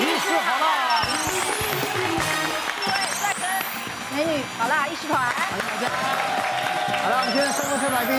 [0.00, 1.04] 医师好辣，
[2.80, 3.42] 各位帅哥
[4.16, 5.88] 美女好辣医师团，欢迎大家。
[7.02, 8.16] 好了，我们今天三位特来宾。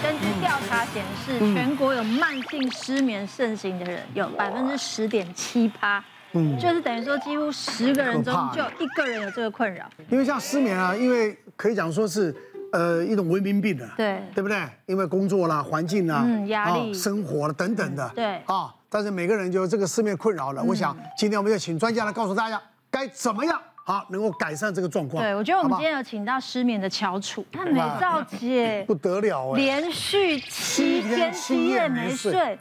[0.00, 6.04] 根据调查显示，全国有慢性失眠盛行的人有百分之十点七八。
[6.32, 9.84] 嗯，就是等于说，几乎十个人中就一个人有这个困扰。
[10.08, 12.32] 因为像失眠啊，因为可以讲说是
[12.72, 14.58] 呃一种文明病的，对，对不对？
[14.86, 18.74] 因为工作啦、环境啦、嗯、压力、生活了等等的，对啊。
[18.88, 20.62] 但是每个人就这个失眠困扰了。
[20.62, 25.22] 我想今天我们要请专家来告诉大家该怎么样好能够改善这个状况。
[25.22, 32.58] 对，我觉得我们今天有请到失眠的翘楚，看美照姐不得了哎，连续七天七夜没睡，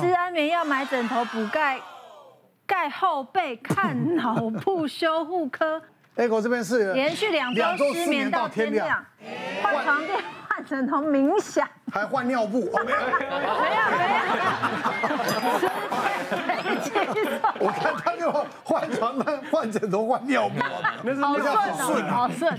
[0.00, 1.80] 吃安眠药、买枕头补钙。
[2.64, 5.82] 盖后背，看脑部 修护科。
[6.16, 9.02] 哎，我这边是连续两周失眠到天亮，
[9.62, 12.60] 换床垫、换枕头、冥想，还换尿布。
[12.60, 13.40] 没有，没有，
[13.96, 14.04] 没
[15.64, 15.72] 有。
[17.58, 18.30] 我看他就
[18.62, 20.56] 换床单、换枕头、换尿布，
[21.02, 22.58] 那是好顺，好顺。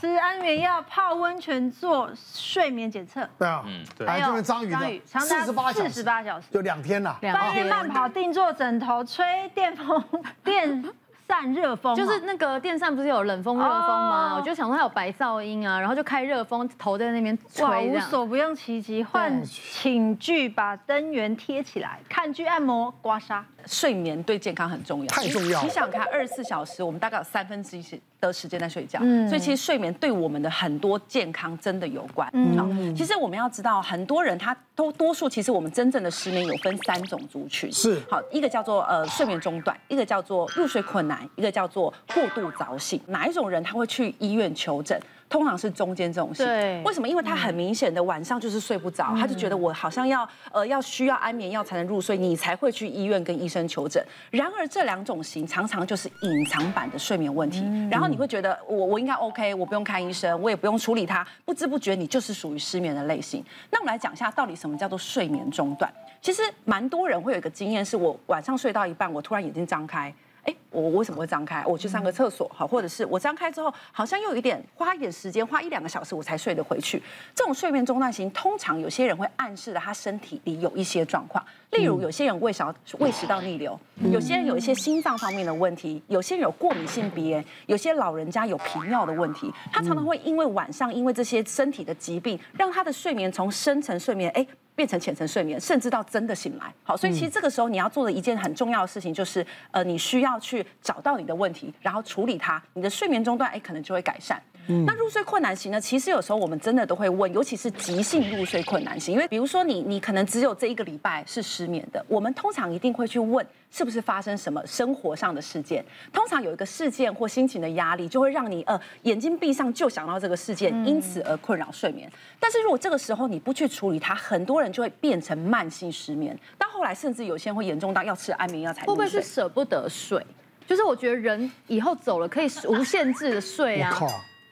[0.00, 3.28] 吃安眠药、泡温泉、做睡眠检测。
[3.38, 4.06] 对啊，嗯，对。
[4.06, 7.18] 还有这边张宇的四十八小时，四十八小时就两天了。
[7.20, 10.02] 半夜慢跑、定做枕头、吹电风、
[10.42, 10.82] 电。
[11.26, 14.36] 散热风就是那个电扇不是有冷风热风吗？
[14.36, 19.02] 我就想说它有白噪音啊，然后就开热风，头在那边吹，无所不用其极。
[19.02, 23.42] 换寝具，把灯源贴起来，看剧、按摩、刮痧。
[23.66, 25.62] 睡眠对健康很重要，太重要。
[25.62, 32.28] 你想看二十四小时，我们大概有三分之一是的时间在睡觉，嗯，所以其实睡眠对我们的很多健康真的有关。
[32.32, 43.00] 嗯，其实我们要知道，很多人他都多数，其实我们真正的失眠有分三种族群，是好，一个叫做呃睡眠中断，一个叫做入睡困难，一个叫做过度早醒。
[43.06, 44.98] 哪一种人他会去医院求诊？
[45.34, 47.08] 通常是中间这种型，对，为什么？
[47.08, 54.00] 因为他很明显的晚上就是睡不着，他就觉得我好像要呃要需要安眠药才能入睡，你才会去医院跟医生求诊。
[54.30, 63.44] 然而这两种型常常就是隐藏版的睡眠问题，然后你会觉得我我应该 OK，我不用看医生，我也不用处理它，不知不觉你就是属于失眠的类型。
[63.72, 65.92] 那我们来讲一下到底什么叫做睡眠中断。
[66.22, 70.14] 其实蛮多人会有一个经验，是我晚上睡到一半，我突然眼睛张开。
[70.44, 71.64] 哎，我为什么会张开？
[71.66, 77.02] 我去上个厕所，好，或者是我张开之后，好像又有一点花一点时间，花一两个小时我才睡得回去。
[77.34, 83.78] 这种睡眠中断型，通常有些人会暗示了他身体里有一些状况，例如有些人胃小胃食道逆流，
[84.12, 89.52] 有些人有一些心脏方面的问题，有些人有过敏性鼻炎，有些老人家有频尿的问题。
[89.72, 94.46] 他常常会因为晚上因为这些身体的疾病，让他的睡眠从深层睡眠，哎。
[94.74, 96.72] 变成浅层睡眠，甚至到真的醒来。
[96.82, 104.42] 好，所以其实这个时候你要做的一件很重要的事情，就是呃，你需要去找到你的问题，然后处理它，你的睡眠中断，哎，可能就会改善。
[104.66, 105.80] 嗯，那入睡困难型呢？
[105.80, 115.84] 其实有时候我们真的都会问，尤其是急性入睡困难型，因为比如说你你可能只有这一个礼拜是失眠的，我们通常一定会去问，是不是发生什么生活上的事件？
[116.12, 122.10] 通常有一个事件或心情的压力，就会让你呃眼睛闭上就想到这个事件，因此而困扰睡眠。
[122.40, 128.82] 但是如果这个时候你不去处理它，很多人就会变成慢性失眠，到后来甚至有些人会严重到要吃安眠药才。
[128.86, 130.24] 会不会是舍不得睡？
[130.66, 133.94] 就是我觉得人以后走了可以无限制的睡啊。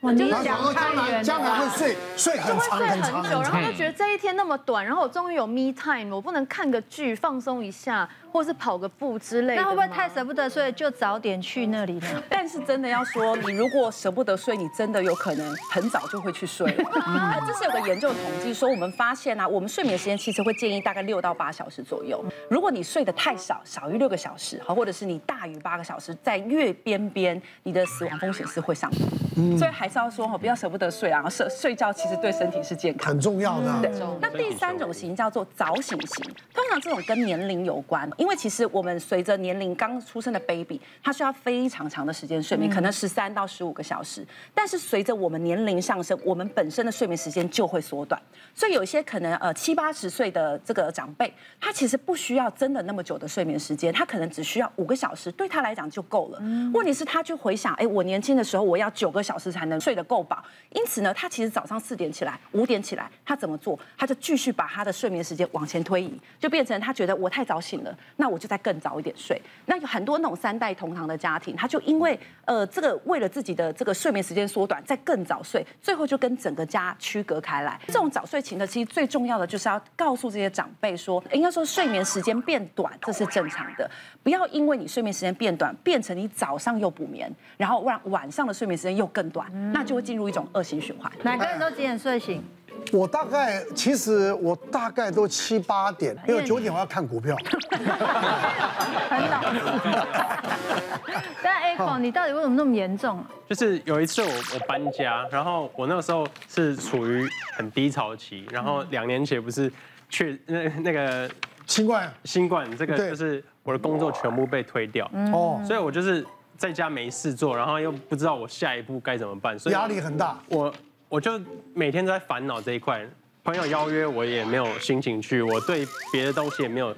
[0.02, 8.08] 我就是想将来将来会睡睡很长很久，然后就觉得这一天那么短，然后我终于有 me time，我不能看个剧放松一下。
[8.32, 12.22] 或是跑个步之类的，那会不会太舍不得睡，就早点去那里呢？
[12.30, 16.90] 但是真的要说，你如果舍不得睡，你真的有可能很早就会去睡了。
[17.06, 22.24] 嗯，这是有个研究统计说，我们发现啊，我们睡眠时间其实会建议大概六到八小时左右。
[22.48, 29.06] 如果你睡得太少，少于六个小时，好，或者是你大于八个小时，在越边边，你的死亡风险是会上升。
[29.36, 33.80] 嗯，所以还是要说哈，不要舍不得睡啊，睡睡觉其实对身体是健康，很重要的。
[33.80, 33.90] 对。
[34.20, 38.10] 那第三种型叫做早醒型，通常这种跟年龄有关。
[38.16, 44.26] 因为其实我们随着年龄刚出生的 baby，他需要非常长的时间睡眠，可能十三到十五个小时。
[44.54, 48.20] 但是随着我们年龄上升，我们本身的睡眠时间就会缩短。
[48.54, 56.38] 所以有一些可能呃七八十岁的这个长辈，他其实不需要真的那么久的睡眠时间，他可能只需要五个小时，对他来讲就够了。
[56.74, 60.44] 问题是他去回想，哎，我年轻的时候我要九个小时才能睡得够饱。
[60.70, 63.76] 因此呢，他其实早上四点起来，五点起来，他怎么做？
[63.98, 68.52] 他就继续把他的睡眠时间往前推移，就变成他觉得我太早醒了，那我就。
[68.52, 77.80] 再更早一点睡，那有很多那种三代同堂的家庭，他就因为呃这个为了自己的这个睡眠时间缩短，再更早睡，最后就跟整个家区隔开来。
[77.86, 83.90] 这种早睡型的，其实最重要的就是要告诉这些长辈说，应该说睡眠时间变短，这是正常的，
[84.22, 91.10] 不要因为你睡眠时间变短，变成你早上又补眠，然后让晚上的睡眠时间又更短，那就会进入一种恶性循环。
[91.22, 92.42] 哪个人都几点睡醒？
[92.90, 97.36] 我大概其实我大概都七八点，因为九点我要看股票。
[97.70, 99.60] 很老实。
[101.42, 103.18] 但 Echo，你到底为什么那么严重？
[103.18, 109.70] 啊就是有一次我我搬家，然后我那个时候是处于很低潮期，然后两年前不是
[110.08, 111.30] 去那那个
[111.66, 116.24] 新冠新冠这个就是我的工作全部被推掉，哦，所以我就是
[116.56, 120.38] 在家没事做，然后又不知道我下一步该怎么办，所以压力很大。
[120.48, 120.72] 我。
[121.12, 121.38] 我就
[121.74, 123.06] 每天都在烦恼这一块，
[123.44, 126.96] 朋友邀约我也没有心情去，我对别的东西也没有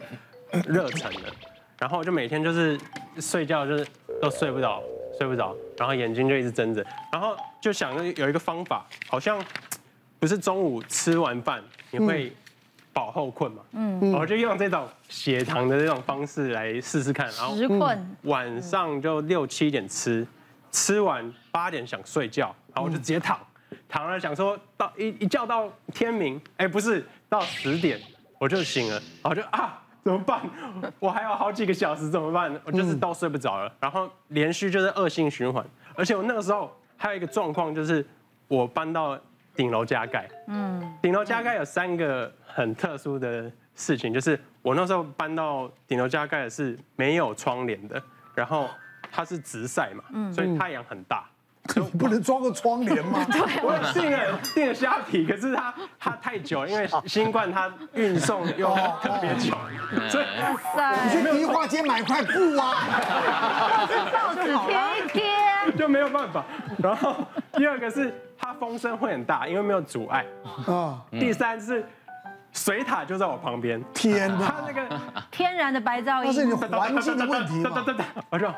[0.68, 1.34] 热忱了，
[1.80, 2.78] 然后我就每天就是
[3.18, 3.84] 睡觉就是
[4.22, 4.80] 都睡不着，
[5.18, 9.44] 睡不着，然后眼睛就一直睁着，然后就想有一个方法，好像
[10.20, 11.60] 不是中午吃完饭
[11.90, 12.32] 你会
[12.94, 20.26] 饱后困嘛，嗯，我就用这种血糖的这种方式来试试看，然后时困，晚上就六七点吃，
[20.70, 23.38] 吃完八点想睡觉，然后我就直接躺。
[23.88, 28.00] 躺了，想说到一一觉到天明，哎，不是到十点
[28.38, 30.40] 我就醒了，然后就啊怎么办？
[31.00, 32.60] 我还有好几个小时怎么办？
[32.64, 35.64] 我就是都睡不着了，然后连续就是恶性循环，
[35.96, 38.04] 而且我那个时候还有一个状况就是
[38.46, 39.18] 我搬到
[39.54, 48.02] 顶楼加盖，嗯，顶楼加盖有三个很特殊的事情，就是我那时候搬到顶楼加盖的是没有窗帘的，
[48.34, 48.68] 然后
[49.10, 51.24] 它是直晒嘛，所以太阳很大。
[51.76, 53.24] 你不能装个窗帘吗？
[53.32, 58.68] 对，我订了订了虾皮，可是它它太久了，因为新冠它运送又
[59.00, 59.56] 特别久，
[60.10, 60.26] 所以
[61.04, 62.74] 你去迪化街买块布啊，
[64.12, 66.44] 报纸贴一贴，就没有办法。
[66.82, 67.16] 然后
[67.54, 68.33] 第二个是它
[68.64, 70.24] 风声会很大，因为没有阻碍。
[70.66, 71.84] 啊，第三是
[72.52, 75.00] 水塔就在我旁边，天哪，它那个
[75.30, 77.84] 天然的白噪音，那是你 环境的问题嘛？
[78.30, 78.54] 我说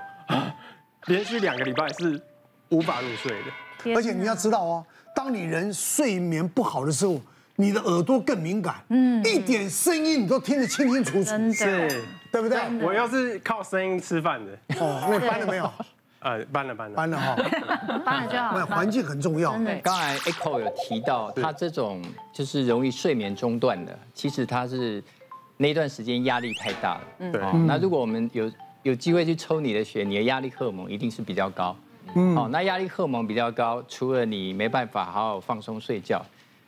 [1.07, 2.23] 连续两个礼拜是。
[2.71, 7.21] 无法入睡的，而且你要知道哦，当你人睡眠不好的时候，
[7.55, 12.59] 你的耳朵更敏感，嗯，一点声音你都听得清清楚楚，是，对不对？
[12.83, 15.73] 我又是靠声音吃饭的，哦，那搬了没有？
[16.27, 17.37] 呃，搬了，搬了，搬了哈，
[18.05, 18.67] 搬了就好。
[18.67, 19.57] 环境很重要。
[19.59, 22.03] 对，刚才 Echo 有提到，他这种
[22.33, 25.01] 就是容易睡眠中断的，其实他是
[25.57, 27.01] 那段时间压力太大了。
[27.21, 27.41] 嗯，对。
[27.65, 28.51] 那如果我们有
[28.83, 31.77] 有机会去抽你的血，你的压力荷尔蒙一定是比较高。
[32.17, 36.19] 嗯，哦，那压力荷尔蒙比较高，除了你没办法好好放松睡觉，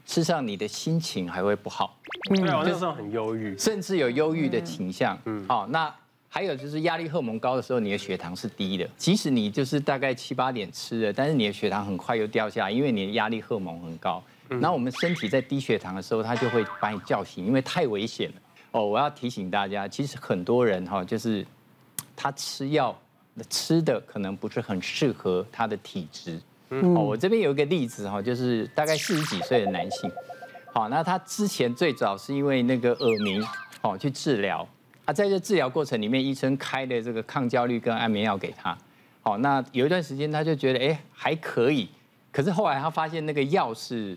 [0.06, 1.96] 事实上你的心情还会不好，
[2.28, 5.18] 对，那时候很忧郁，甚至有忧郁的倾向。
[5.24, 5.92] 嗯，好，那
[6.28, 14.22] 还有就是压力荷尔蒙高的时候，你的血糖是低的，即使你就是大概七八点吃的，但是你的血糖很快又掉下来，因为你的压力荷尔蒙很高。
[14.48, 18.34] 那我们身体在低血糖的时候，它就会把你叫醒，因为太危险了。
[18.72, 21.46] 哦，我要提醒大家，其实很多人哈，就是
[22.14, 22.98] 他吃药。
[23.48, 26.40] 吃的可能不是很适合他的体质。
[26.70, 30.10] 哦，我这边有一个例子哈，就是大概四十几岁的男性，
[30.72, 33.40] 好，那他之前最早是因为那个耳鸣，
[33.82, 34.68] 哦，去治疗，
[35.08, 38.76] 啊，在这治疗过程里面，医生开的这个抗焦虑跟安眠药给他，
[39.22, 41.88] 好，那有一段时间他就觉得哎还可以，
[42.30, 44.14] 可是后来他发现那个药是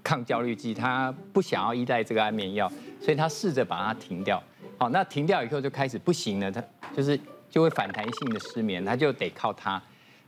[0.00, 2.70] 抗焦虑剂，他不想要依赖这个安眠药，
[3.00, 4.40] 所以他试着把它停掉，
[4.78, 6.62] 好，那停掉以后就开始不行了，他
[6.96, 7.18] 就是。
[7.52, 9.78] 就会反弹性的失眠，他就得靠它。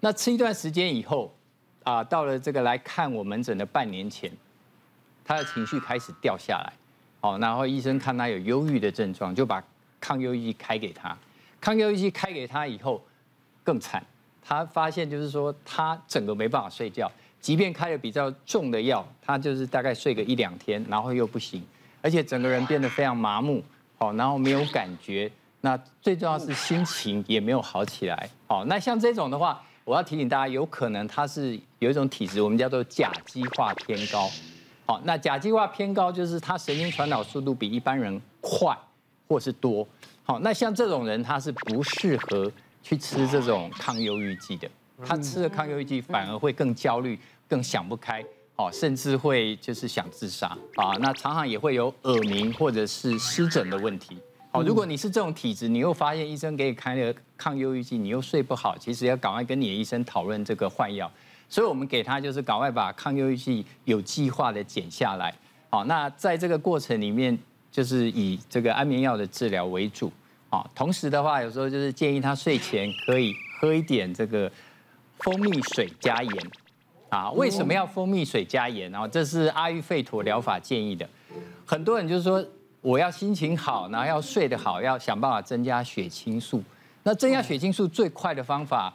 [0.01, 1.35] 那吃一段时间以后，
[1.83, 4.31] 啊，到了这个来看我门诊的半年前，
[5.25, 6.71] 他的情绪开始掉下来，
[7.23, 9.65] 好，然后医生看他有忧郁的症状，就把
[10.05, 11.17] 抗忧郁剂开给他。
[11.63, 13.03] 抗忧郁剂开给他以后，
[13.63, 14.05] 更惨，
[14.43, 21.65] 他发现就是说他整个没办法睡觉，即便开了比较重的药，他就是大概睡个一两天，然后又不行，
[22.03, 23.65] 而且整个人变得非常麻木，
[23.97, 25.31] 好，然后没有感觉。
[25.63, 28.29] 那最重要是心情也没有好起来。
[28.47, 34.29] 好，那像这种的话，我要提醒大家，有可能他是有一种体质，我们叫做甲基化偏高。
[34.85, 38.77] 好，那甲基化偏高就是它神经传导速度比一般人快
[39.27, 39.87] 或是多。
[40.23, 42.51] 好，那像这种人，他是不适合
[42.83, 44.69] 去吃这种抗忧郁剂的。
[45.05, 50.93] 他吃了抗忧郁剂反而会更焦虑、更想不开，好，甚至会就是想自杀啊。
[51.01, 54.17] 那常常也会有耳鸣或者是湿疹的问题。
[54.51, 61.11] 好，如果你是这种体质，你又发现医生给你开了抗忧郁剂，你又睡不好，其实要赶快跟你的医生讨论这个换药。
[61.49, 65.35] 所以我们给他就是赶快把抗忧郁剂有计划的减下来。
[65.71, 67.37] 好，那在这个过程里面，
[67.75, 70.13] 就是以这个安眠药的治疗为主。
[70.49, 74.49] 好，同时的话，有时候就是建议他睡前可以喝一点这个
[75.19, 76.51] 蜂蜜水加盐。
[77.09, 78.89] 啊，为什么要蜂蜜水加盐？
[78.93, 81.09] 然后这是阿育吠陀疗法建议的。
[81.67, 82.47] 很多人就是说。
[82.85, 86.63] 我要心情好，然后要睡得好，要想办法增加血清素。
[87.03, 88.95] 那增加血清素最快的方法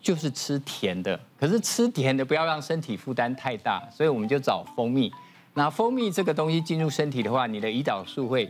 [0.00, 1.20] 就是吃甜的。
[1.38, 5.12] 可是吃甜的不要让身体负担太大，所以我们就找蜂蜜。
[5.58, 8.48] 那蜂蜜这个东西进入身体的话，你的胰岛素会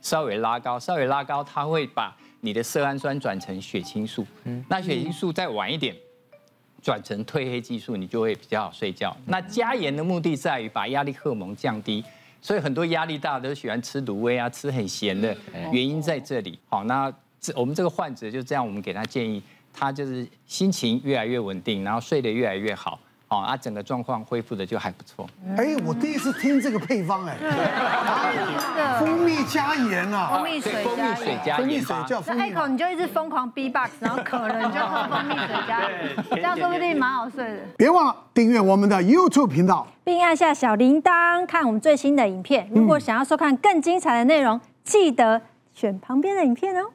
[0.00, 4.24] 稍微拉高，稍微拉高，它会把你的色氨酸转成血清素。
[4.44, 5.92] 嗯，那血清素再晚一点
[6.80, 9.16] 转成褪黑激素，你就会比较好睡觉。
[9.26, 12.04] 那加盐的目的在于把压力荷尔蒙降低，
[12.40, 15.36] 所以很多压力大的都喜欢吃卤味啊，吃很咸的，
[15.72, 16.56] 原因在这里。
[16.68, 19.42] 好，那这我们这个患者就这样，我们给他建议，
[19.72, 23.00] 他就是心情越来越稳定，然后睡得越来越好。
[23.34, 25.28] 哦，啊，整个状况恢复的就还不错。
[25.56, 27.36] 哎，我第一次听这个配方，哎，
[29.00, 32.42] 蜂蜜加盐啊，蜂蜜水蜂蜜水加盐，蜂蜜水叫蜂蜜。
[32.42, 37.58] 那 Echo 你就一直疯狂 B-box，然后渴了你就喝蜂蜜水加盐，这样说不定蛮好睡的。
[37.76, 42.68] 别忘了订阅我们的 YouTube 频道，并按下小铃铛看我们最新的影片。
[42.72, 45.42] 如果想要收看更精彩的内容，记得
[45.74, 46.90] 选旁边的影片哦。